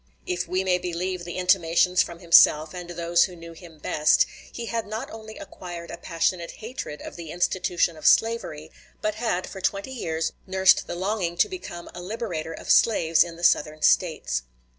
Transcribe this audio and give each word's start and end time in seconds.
If 0.25 0.47
we 0.47 0.63
may 0.63 0.79
believe 0.79 1.25
the 1.25 1.37
intimations 1.37 2.01
from 2.01 2.17
himself 2.21 2.73
and 2.73 2.89
those 2.89 3.25
who 3.25 3.35
knew 3.35 3.53
him 3.53 3.77
best, 3.77 4.25
he 4.51 4.65
had 4.65 4.87
not 4.87 5.11
only 5.11 5.37
acquired 5.37 5.91
a 5.91 5.97
passionate 5.97 6.49
hatred 6.53 7.03
of 7.03 7.17
the 7.17 7.29
institution 7.29 7.95
of 7.95 8.07
slavery, 8.07 8.71
but 8.99 9.13
had 9.13 9.45
for 9.45 9.61
twenty 9.61 9.91
years 9.91 10.31
nursed 10.47 10.87
the 10.87 10.95
longing 10.95 11.37
to 11.37 11.47
become 11.47 11.87
a 11.93 12.01
liberator 12.01 12.51
of 12.53 12.71
slaves 12.71 13.23
in 13.23 13.35
the 13.35 13.43
Southern 13.43 13.83
States. 13.83 14.41